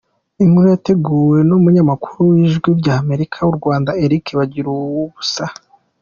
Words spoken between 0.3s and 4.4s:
Inkuru yateguwe n’umunyamakuru w’Ijwi ry’Amerika mu Rwanda Eric